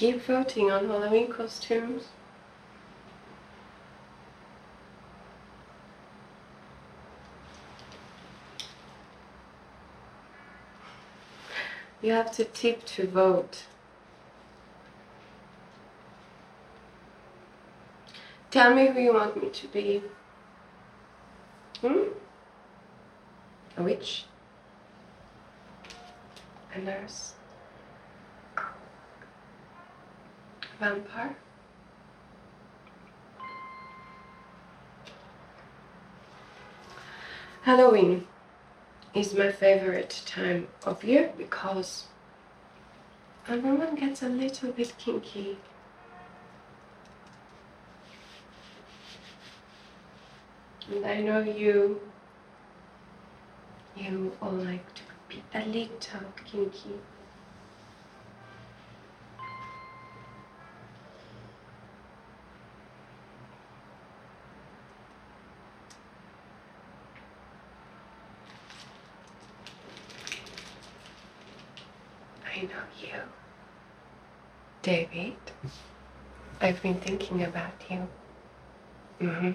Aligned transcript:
Keep 0.00 0.22
voting 0.22 0.70
on 0.70 0.88
Halloween 0.88 1.30
costumes. 1.30 2.04
You 12.00 12.12
have 12.12 12.32
to 12.32 12.46
tip 12.46 12.86
to 12.86 13.06
vote. 13.08 13.64
Tell 18.50 18.74
me 18.74 18.86
who 18.86 19.00
you 19.00 19.12
want 19.12 19.42
me 19.42 19.50
to 19.50 19.68
be. 19.68 20.02
Hmm? 21.82 22.04
A 23.76 23.82
witch? 23.82 24.24
A 26.74 26.78
nurse? 26.78 27.34
Vampire? 30.80 31.36
Halloween 37.60 38.26
is 39.12 39.34
my 39.34 39.52
favorite 39.52 40.22
time 40.24 40.68
of 40.86 41.04
year 41.04 41.34
because 41.36 42.06
everyone 43.46 43.94
gets 43.94 44.22
a 44.22 44.28
little 44.30 44.72
bit 44.72 44.94
kinky. 44.96 45.58
And 50.90 51.04
I 51.04 51.20
know 51.20 51.40
you, 51.40 52.00
you 53.94 54.32
all 54.40 54.52
like 54.52 54.94
to 54.94 55.02
be 55.28 55.42
a 55.54 55.66
little 55.66 56.32
kinky. 56.46 56.94
I 72.60 72.64
know 72.64 72.68
you. 73.00 73.20
David, 74.82 75.36
I've 76.60 76.82
been 76.82 76.96
thinking 76.96 77.42
about 77.42 77.72
you. 77.88 78.06
Mm-hmm. 79.18 79.52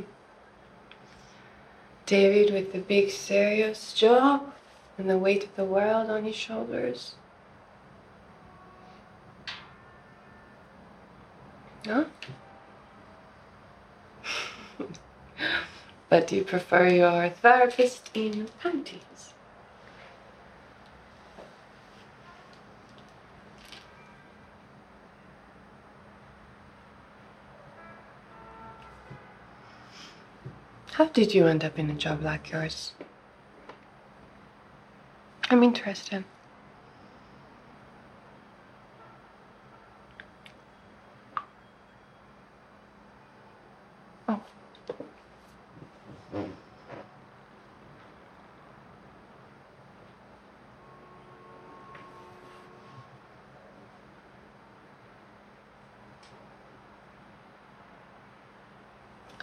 David 2.07 2.51
with 2.51 2.73
the 2.73 2.79
big 2.79 3.11
serious 3.11 3.93
job 3.93 4.51
and 4.97 5.07
the 5.07 5.19
weight 5.19 5.43
of 5.43 5.55
the 5.55 5.65
world 5.65 6.09
on 6.09 6.23
his 6.23 6.35
shoulders. 6.35 7.13
No? 11.85 12.07
but 16.09 16.25
do 16.25 16.37
you 16.37 16.43
prefer 16.43 16.87
your 16.87 17.29
therapist 17.29 18.09
in 18.15 18.47
panties. 18.59 19.34
How 30.95 31.07
did 31.07 31.33
you 31.33 31.47
end 31.47 31.65
up 31.65 31.77
in 31.77 31.89
a 31.89 31.93
job 31.93 32.21
like 32.23 32.51
yours? 32.51 32.93
I'm 35.49 35.63
interested. 35.63 36.25
Oh. 44.27 44.41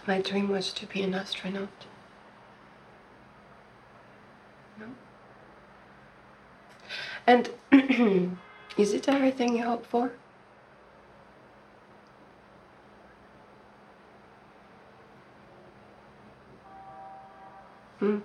My 0.05 0.19
dream 0.21 0.49
was 0.49 0.73
to 0.73 0.85
be 0.85 1.01
an 1.01 1.13
astronaut. 1.13 1.69
No? 4.79 4.87
And 7.25 7.49
is 8.77 8.93
it 8.93 9.07
everything 9.07 9.55
you 9.55 9.63
hope 9.63 9.85
for? 9.85 10.11
Hmm. 17.99 18.19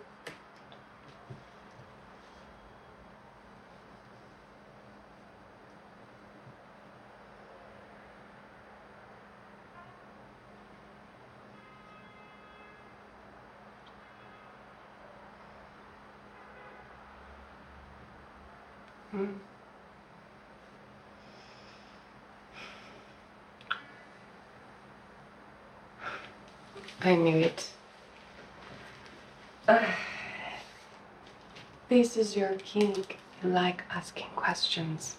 Hmm. 19.10 19.26
I 27.00 27.14
knew 27.14 27.36
it. 27.36 27.70
Ugh. 29.66 29.84
This 31.88 32.16
is 32.18 32.36
your 32.36 32.54
king. 32.56 33.04
You 33.42 33.48
like 33.48 33.82
asking 33.90 34.26
questions. 34.36 35.16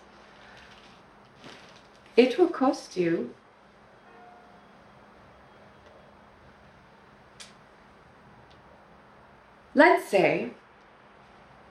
It 2.16 2.38
will 2.38 2.50
cost 2.50 2.96
you. 2.96 3.34
Let's 9.74 10.10
say 10.10 10.52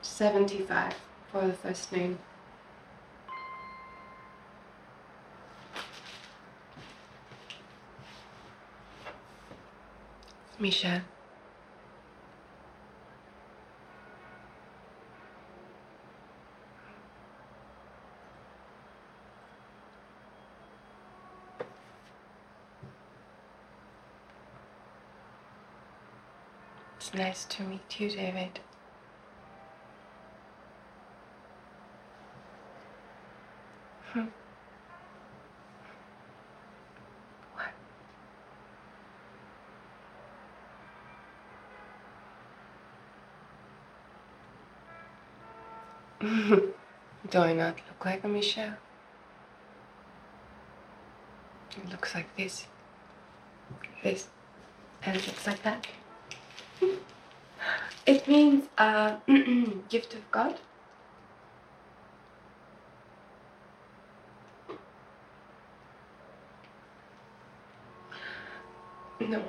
75 0.02 0.94
for 1.30 1.46
the 1.46 1.52
first 1.52 1.92
name. 1.92 2.18
Michelle. 10.58 11.02
It's 26.96 27.14
nice 27.14 27.44
to 27.44 27.62
meet 27.62 28.00
you, 28.00 28.10
David. 28.10 28.58
Do 34.14 34.24
I 47.34 47.52
not 47.52 47.76
look 47.88 48.04
like 48.04 48.24
a 48.24 48.28
Michelle? 48.28 48.74
It 51.76 51.90
looks 51.90 52.14
like 52.14 52.34
this, 52.36 52.66
this, 54.02 54.28
and 55.04 55.16
it 55.16 55.26
looks 55.26 55.46
like 55.46 55.62
that. 55.62 55.86
It 58.06 58.26
means 58.26 58.68
a 58.78 59.18
gift 59.90 60.14
of 60.14 60.30
God. 60.30 60.58
No, 69.28 69.42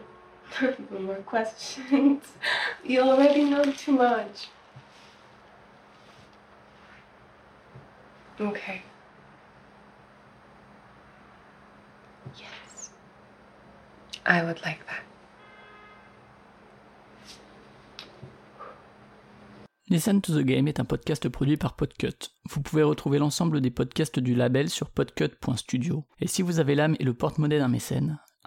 no 0.91 0.99
more 0.99 1.23
questions? 1.25 2.21
You 2.83 3.01
already 3.01 3.43
know 3.45 3.63
too 3.63 3.93
much. 3.93 4.49
Okay. 8.41 8.81
Yes. 12.37 12.91
I 14.25 14.43
would 14.43 14.61
like 14.65 14.85
that. 14.87 15.03
Listen 19.89 20.21
to 20.21 20.33
the 20.33 20.43
Game 20.43 20.67
est 20.67 20.79
un 20.79 20.85
podcast 20.85 21.29
produit 21.29 21.57
par 21.57 21.75
Podcut. 21.75 22.31
Vous 22.49 22.61
pouvez 22.61 22.83
retrouver 22.83 23.17
l'ensemble 23.17 23.59
des 23.59 23.71
podcasts 23.71 24.19
du 24.19 24.35
label 24.35 24.69
sur 24.69 24.89
podcut.studio. 24.89 26.05
Et 26.19 26.27
si 26.27 26.41
vous 26.41 26.59
avez 26.59 26.75
l'âme 26.75 26.95
et 26.99 27.03
le 27.03 27.13
porte-monnaie 27.13 27.57
d'un 27.59 27.69
mécène, 27.69 28.19